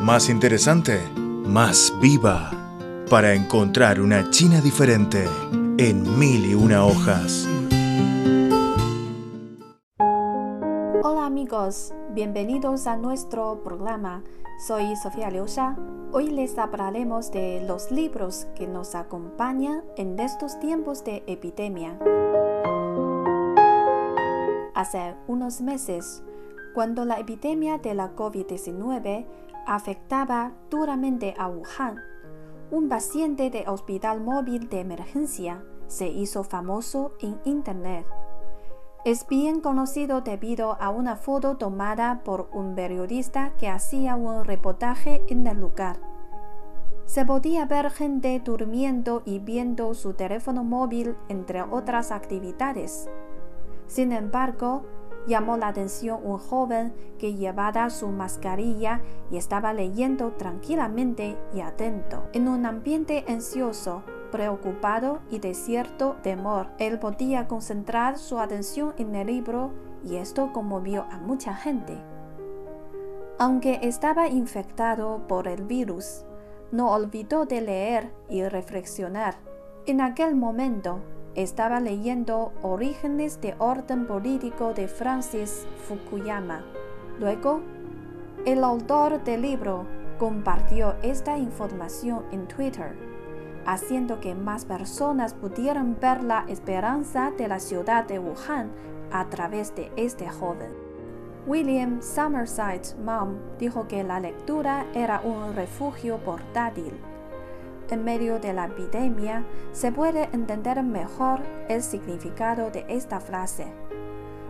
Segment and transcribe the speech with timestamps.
[0.00, 2.50] más interesante, más viva,
[3.10, 5.24] para encontrar una China diferente
[5.76, 7.48] en mil y una hojas.
[11.02, 14.22] Hola amigos, bienvenidos a nuestro programa.
[14.66, 15.76] Soy Sofía Liusha.
[16.12, 21.98] Hoy les hablaremos de los libros que nos acompañan en estos tiempos de epidemia.
[24.74, 26.22] Hace unos meses,
[26.72, 29.26] cuando la epidemia de la COVID-19
[29.68, 32.00] afectaba duramente a Wuhan,
[32.70, 38.06] un paciente de hospital móvil de emergencia se hizo famoso en Internet.
[39.04, 45.22] Es bien conocido debido a una foto tomada por un periodista que hacía un reportaje
[45.28, 45.98] en el lugar.
[47.04, 53.08] Se podía ver gente durmiendo y viendo su teléfono móvil entre otras actividades.
[53.86, 54.84] Sin embargo,
[55.26, 62.28] llamó la atención un joven que llevaba su mascarilla y estaba leyendo tranquilamente y atento.
[62.32, 69.14] En un ambiente ansioso, preocupado y de cierto temor, él podía concentrar su atención en
[69.14, 69.72] el libro
[70.04, 71.98] y esto conmovió a mucha gente.
[73.38, 76.24] Aunque estaba infectado por el virus,
[76.72, 79.36] no olvidó de leer y reflexionar.
[79.86, 81.00] En aquel momento,
[81.42, 86.64] estaba leyendo Orígenes de orden político de Francis Fukuyama.
[87.20, 87.60] Luego,
[88.44, 89.86] el autor del libro
[90.18, 92.96] compartió esta información en Twitter,
[93.66, 98.72] haciendo que más personas pudieran ver la esperanza de la ciudad de Wuhan
[99.12, 100.72] a través de este joven.
[101.46, 106.94] William Summerside Mom dijo que la lectura era un refugio portátil
[107.90, 113.66] en medio de la epidemia, se puede entender mejor el significado de esta frase.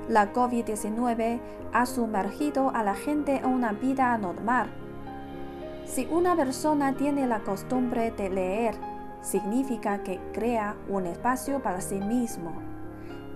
[0.09, 1.41] La COVID-19
[1.73, 4.71] ha sumergido a la gente en una vida normal.
[5.85, 8.75] Si una persona tiene la costumbre de leer,
[9.21, 12.53] significa que crea un espacio para sí mismo.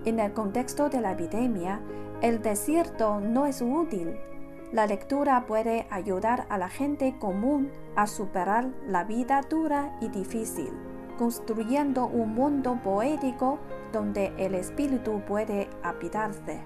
[0.05, 1.79] En el contexto de la epidemia,
[2.21, 4.17] el desierto no es útil
[4.73, 10.71] la lectura puede ayudar a la gente común a superar la vida dura y difícil,
[11.15, 13.59] construyendo un mundo poético
[13.91, 16.59] donde el espíritu puede habitarse.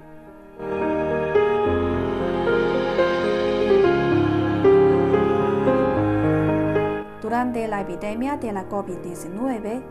[7.21, 9.83] Durante la epidemia de la COVID-19,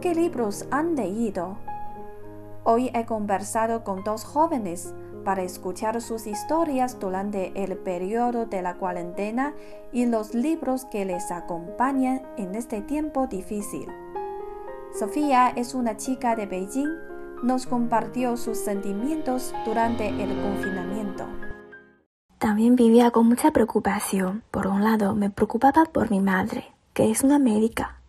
[0.00, 1.58] ¿qué libros han leído?
[2.64, 4.94] Hoy he conversado con dos jóvenes
[5.24, 9.54] para escuchar sus historias durante el periodo de la cuarentena
[9.92, 13.88] y los libros que les acompañan en este tiempo difícil.
[14.98, 16.90] Sofía es una chica de Beijing,
[17.42, 21.26] nos compartió sus sentimientos durante el confinamiento.
[22.38, 24.42] También vivía con mucha preocupación.
[24.50, 28.00] Por un lado, me preocupaba por mi madre, que es una médica.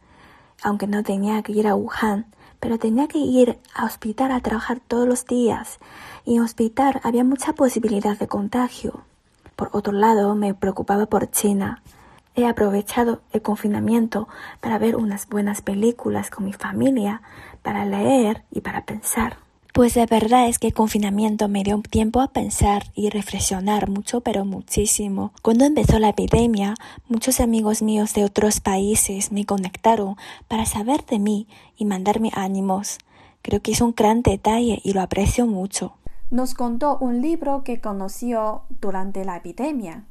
[0.64, 2.26] Aunque no tenía que ir a Wuhan,
[2.64, 5.80] pero tenía que ir a hospital a trabajar todos los días
[6.24, 9.02] y en hospital había mucha posibilidad de contagio.
[9.58, 11.84] Por otro lado, me preocupaba por China.
[12.36, 14.30] He aprovechado el confinamiento
[14.62, 17.22] para ver unas buenas películas con mi familia,
[17.64, 19.43] para leer y para pensar.
[19.74, 24.22] Pues de verdad es que el confinamiento me dio tiempo a pensar y reflexionar mucho,
[24.22, 25.34] pero muchísimo.
[25.42, 26.76] Cuando empezó la epidemia,
[27.08, 30.16] muchos amigos míos de otros países me conectaron
[30.48, 33.00] para saber de mí y mandarme ánimos.
[33.42, 35.94] Creo que es un gran detalle y lo aprecio mucho.
[36.30, 40.06] Nos contó un libro que conoció durante la epidemia.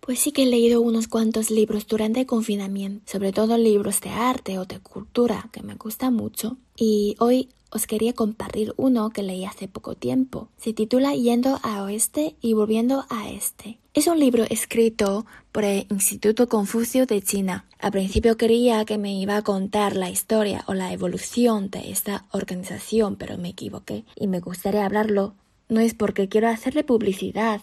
[0.00, 4.08] Pues sí que he leído unos cuantos libros durante el confinamiento, sobre todo libros de
[4.08, 6.56] arte o de cultura, que me gusta mucho.
[6.76, 10.48] Y hoy os quería compartir uno que leí hace poco tiempo.
[10.58, 13.78] Se titula Yendo a Oeste y Volviendo a Este.
[13.94, 17.66] Es un libro escrito por el Instituto Confucio de China.
[17.78, 22.26] Al principio creía que me iba a contar la historia o la evolución de esta
[22.30, 25.34] organización, pero me equivoqué y me gustaría hablarlo.
[25.68, 27.62] No es porque quiero hacerle publicidad,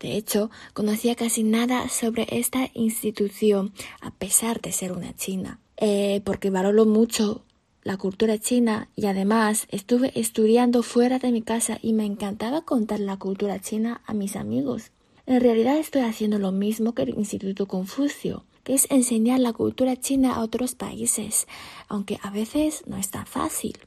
[0.00, 6.20] de hecho, conocía casi nada sobre esta institución, a pesar de ser una china, eh,
[6.24, 7.45] porque valoro mucho
[7.86, 12.98] la cultura china y además estuve estudiando fuera de mi casa y me encantaba contar
[12.98, 14.90] la cultura china a mis amigos.
[15.24, 19.94] En realidad estoy haciendo lo mismo que el Instituto Confucio, que es enseñar la cultura
[19.94, 21.46] china a otros países,
[21.86, 23.78] aunque a veces no es tan fácil.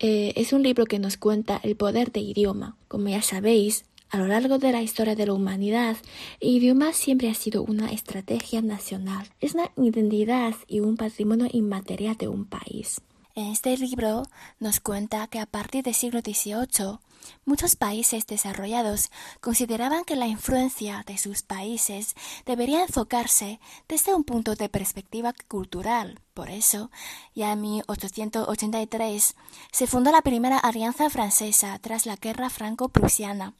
[0.00, 2.76] Eh, es un libro que nos cuenta el poder de idioma.
[2.88, 5.96] Como ya sabéis, a lo largo de la historia de la humanidad,
[6.40, 9.26] el idioma siempre ha sido una estrategia nacional.
[9.40, 13.00] Es una identidad y un patrimonio inmaterial de un país.
[13.36, 14.22] En este libro
[14.60, 17.00] nos cuenta que a partir del siglo XVIII,
[17.44, 19.10] muchos países desarrollados
[19.42, 22.14] consideraban que la influencia de sus países
[22.46, 26.18] debería enfocarse desde un punto de perspectiva cultural.
[26.32, 26.90] Por eso,
[27.34, 29.36] ya en 1883
[29.70, 33.52] se fundó la primera alianza francesa tras la guerra franco-prusiana,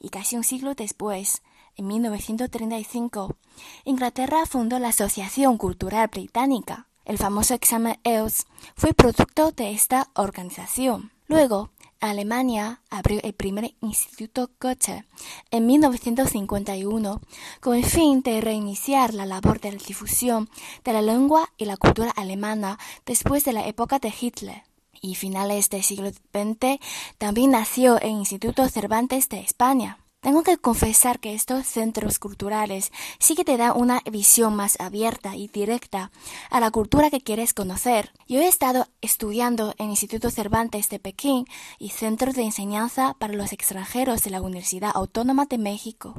[0.00, 1.42] y casi un siglo después,
[1.76, 3.36] en 1935,
[3.84, 8.46] Inglaterra fundó la Asociación Cultural Británica el famoso examen EOS
[8.76, 11.10] fue producto de esta organización.
[11.26, 15.04] Luego, Alemania abrió el primer Instituto Goethe
[15.50, 17.20] en 1951
[17.60, 20.48] con el fin de reiniciar la labor de difusión
[20.84, 24.62] de la lengua y la cultura alemana después de la época de Hitler.
[25.02, 26.78] Y finales del siglo XX
[27.18, 29.98] también nació el Instituto Cervantes de España.
[30.20, 35.34] Tengo que confesar que estos centros culturales sí que te dan una visión más abierta
[35.34, 36.10] y directa
[36.50, 38.12] a la cultura que quieres conocer.
[38.28, 41.46] Yo he estado estudiando en Instituto Cervantes de Pekín
[41.78, 46.14] y Centro de Enseñanza para los Extranjeros de la Universidad Autónoma de México,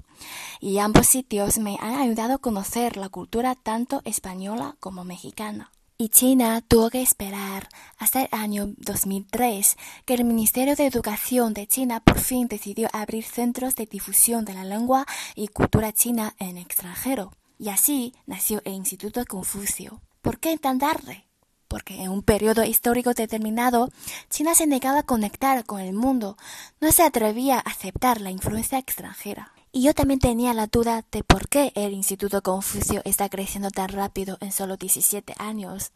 [0.59, 5.71] y ambos sitios me han ayudado a conocer la cultura tanto española como mexicana
[6.01, 7.69] y China tuvo que esperar
[7.99, 13.23] hasta el año 2003 que el Ministerio de Educación de China por fin decidió abrir
[13.23, 15.05] centros de difusión de la lengua
[15.35, 17.33] y cultura china en extranjero.
[17.59, 20.01] Y así nació el Instituto Confucio.
[20.23, 21.27] ¿Por qué tan tarde?
[21.67, 23.91] Porque en un periodo histórico determinado,
[24.27, 26.35] China se negaba a conectar con el mundo,
[26.79, 29.53] no se atrevía a aceptar la influencia extranjera.
[29.73, 33.87] Y yo también tenía la duda de por qué el Instituto Confucio está creciendo tan
[33.87, 35.93] rápido en solo 17 años.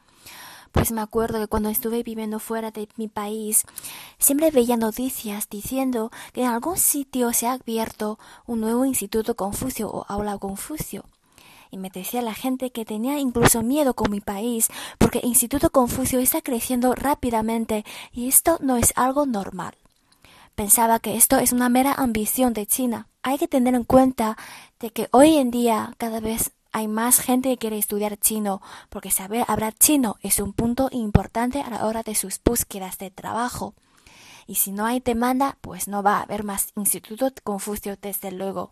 [0.71, 3.63] Pues me acuerdo que cuando estuve viviendo fuera de mi país,
[4.17, 9.89] siempre veía noticias diciendo que en algún sitio se ha abierto un nuevo Instituto Confucio
[9.89, 11.03] o Aula Confucio.
[11.69, 14.69] Y me decía la gente que tenía incluso miedo con mi país
[14.99, 17.83] porque el Instituto Confucio está creciendo rápidamente
[18.13, 19.75] y esto no es algo normal.
[20.55, 23.09] Pensaba que esto es una mera ambición de China.
[23.23, 24.37] Hay que tener en cuenta
[24.79, 29.11] de que hoy en día cada vez hay más gente que quiere estudiar chino porque
[29.11, 33.73] saber hablar chino es un punto importante a la hora de sus búsquedas de trabajo.
[34.47, 38.71] Y si no hay demanda, pues no va a haber más Instituto Confucio desde luego.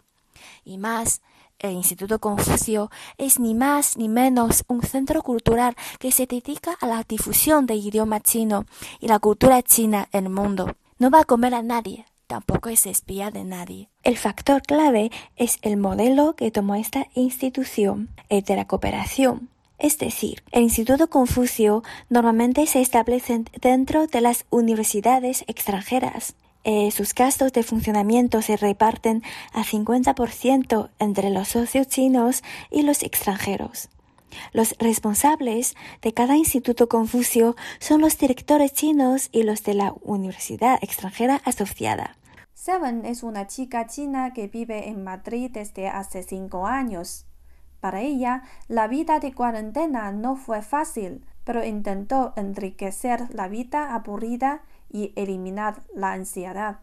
[0.64, 1.22] Y más,
[1.60, 6.88] el Instituto Confucio es ni más ni menos un centro cultural que se dedica a
[6.88, 8.66] la difusión del idioma chino
[9.02, 10.78] y la cultura china en el mundo.
[11.04, 13.90] No va a comer a nadie, tampoco es espía de nadie.
[14.04, 19.50] El factor clave es el modelo que tomó esta institución, el de la cooperación.
[19.78, 26.36] Es decir, el Instituto Confucio normalmente se establece dentro de las universidades extranjeras.
[26.64, 33.04] Eh, sus gastos de funcionamiento se reparten a 50% entre los socios chinos y los
[33.04, 33.90] extranjeros.
[34.52, 40.80] Los responsables de cada instituto Confucio son los directores chinos y los de la universidad
[40.82, 42.18] extranjera asociada.
[42.54, 47.26] Seven es una chica china que vive en Madrid desde hace cinco años.
[47.80, 54.62] Para ella, la vida de cuarentena no fue fácil, pero intentó enriquecer la vida aburrida
[54.90, 56.80] y eliminar la ansiedad.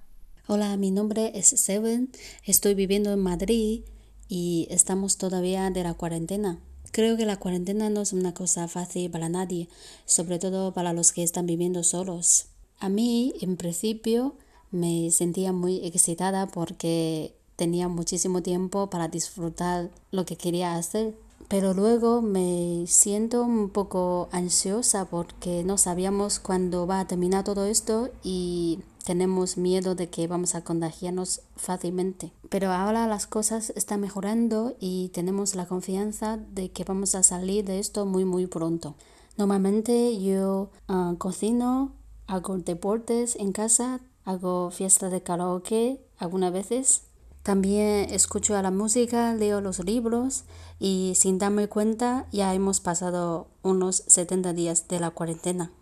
[0.47, 2.11] Hola, mi nombre es Seven,
[2.45, 3.85] estoy viviendo en Madrid
[4.29, 6.59] y estamos todavía de la cuarentena.
[6.93, 9.69] Creo que la cuarentena no es una cosa fácil para nadie,
[10.07, 12.47] sobre todo para los que están viviendo solos.
[12.81, 14.35] A mí, en principio,
[14.73, 21.15] me sentía muy excitada porque tenía muchísimo tiempo para disfrutar lo que quería hacer.
[21.49, 27.67] Pero luego me siento un poco ansiosa porque no sabíamos cuándo va a terminar todo
[27.67, 32.33] esto y tenemos miedo de que vamos a contagiarnos fácilmente.
[32.49, 37.65] Pero ahora las cosas están mejorando y tenemos la confianza de que vamos a salir
[37.65, 38.97] de esto muy muy pronto.
[39.37, 41.93] Normalmente yo ah, cocino,
[42.27, 47.03] hago deportes en casa, hago fiesta de karaoke algunas veces.
[47.43, 50.45] También escucho a la música, leo los libros
[50.79, 55.73] y sin darme cuenta ya hemos pasado unos 70 días de la cuarentena.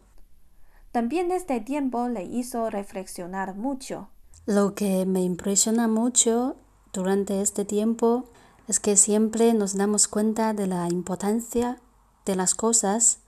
[0.99, 4.09] También este tiempo le hizo reflexionar mucho.
[4.47, 6.57] Lo que me impresiona mucho
[6.93, 8.25] durante este tiempo
[8.67, 11.79] es que siempre nos damos cuenta de la importancia
[12.27, 13.21] de las cosas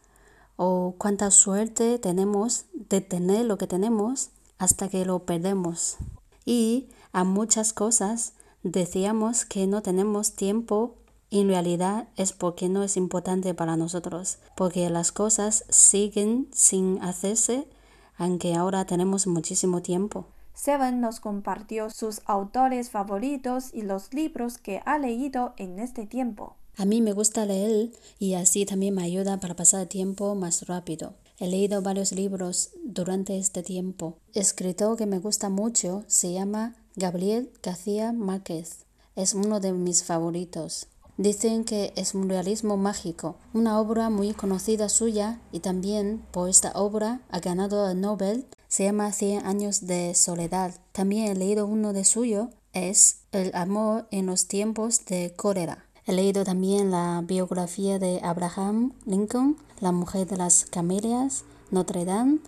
[0.56, 5.98] o cuánta suerte tenemos de tener lo que tenemos hasta que lo perdemos.
[6.44, 8.32] Y a muchas cosas
[8.64, 10.96] decíamos que no tenemos tiempo
[11.30, 17.68] en realidad es porque no es importante para nosotros, porque las cosas siguen sin hacerse,
[18.16, 20.26] aunque ahora tenemos muchísimo tiempo.
[20.54, 26.56] Seven nos compartió sus autores favoritos y los libros que ha leído en este tiempo.
[26.76, 30.66] A mí me gusta leer y así también me ayuda para pasar el tiempo más
[30.66, 31.14] rápido.
[31.38, 34.18] He leído varios libros durante este tiempo.
[34.34, 38.84] Escritor que me gusta mucho se llama Gabriel García Márquez.
[39.16, 40.88] Es uno de mis favoritos.
[41.20, 46.72] Dicen que es un realismo mágico, una obra muy conocida suya y también por esta
[46.72, 48.46] obra ha ganado el Nobel.
[48.68, 50.74] Se llama Cien años de soledad.
[50.92, 55.84] También he leído uno de suyo, es El amor en los tiempos de cólera.
[56.06, 62.38] He leído también la biografía de Abraham Lincoln, La mujer de las camelias, Notre Dame,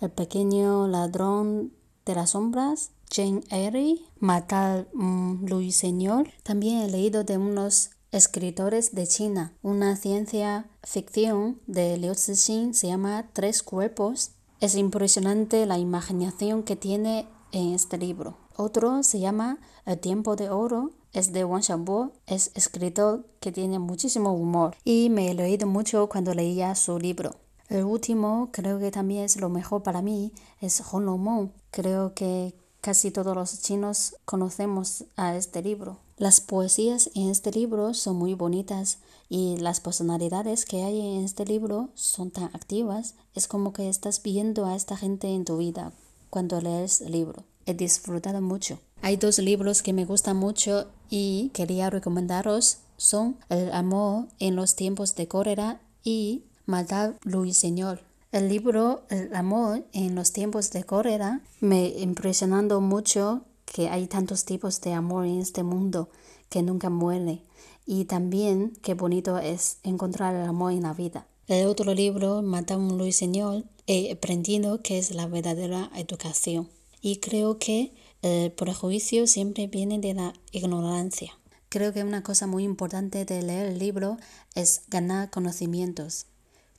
[0.00, 1.72] El pequeño ladrón
[2.06, 6.28] de las sombras, Jane Eyre, Matar un Señor.
[6.44, 12.88] También he leído de unos escritores de China, una ciencia ficción de Liu Cixin se
[12.88, 14.32] llama Tres cuerpos.
[14.60, 18.36] Es impresionante la imaginación que tiene en este libro.
[18.56, 23.78] Otro se llama El tiempo de oro es de Wang Xiaobo, es escritor que tiene
[23.78, 27.36] muchísimo humor y me he leído mucho cuando leía su libro.
[27.68, 33.10] El último, creo que también es lo mejor para mí, es Honlong Creo que casi
[33.10, 35.98] todos los chinos conocemos a este libro.
[36.20, 38.98] Las poesías en este libro son muy bonitas
[39.30, 43.14] y las personalidades que hay en este libro son tan activas.
[43.34, 45.94] Es como que estás viendo a esta gente en tu vida
[46.28, 47.44] cuando lees el libro.
[47.64, 48.80] He disfrutado mucho.
[49.00, 52.80] Hay dos libros que me gustan mucho y quería recomendaros.
[52.98, 57.14] Son El amor en los tiempos de cólera y Maldad
[57.52, 58.02] Señor.
[58.30, 64.44] El libro El amor en los tiempos de cólera me impresionando mucho que hay tantos
[64.44, 66.10] tipos de amor en este mundo
[66.48, 67.42] que nunca muere
[67.86, 71.28] y también qué bonito es encontrar el amor en la vida.
[71.46, 76.68] El otro libro, Madame Señor, he aprendido que es la verdadera educación
[77.00, 81.32] y creo que el prejuicio siempre viene de la ignorancia.
[81.68, 84.16] Creo que una cosa muy importante de leer el libro
[84.56, 86.26] es ganar conocimientos.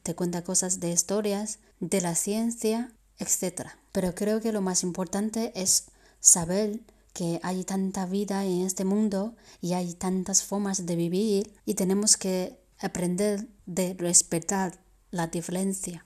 [0.03, 3.69] Te cuenta cosas de historias, de la ciencia, etc.
[3.93, 5.85] Pero creo que lo más importante es
[6.21, 6.79] saber
[7.13, 12.15] que hay tanta vida en este mundo y hay tantas formas de vivir y tenemos
[12.15, 14.73] que aprender de respetar
[15.09, 16.05] la diferencia.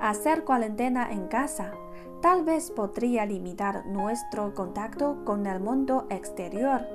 [0.00, 1.72] Hacer cuarentena en casa
[2.20, 6.86] tal vez podría limitar nuestro contacto con el mundo exterior,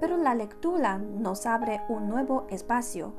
[0.00, 3.14] pero la lectura nos abre un nuevo espacio.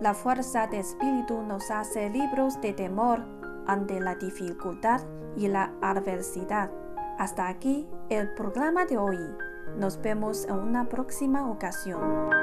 [0.00, 5.00] La fuerza de espíritu nos hace libros de temor ante la dificultad
[5.36, 6.70] y la adversidad.
[7.18, 9.18] Hasta aquí el programa de hoy.
[9.76, 12.41] Nos vemos en una próxima ocasión.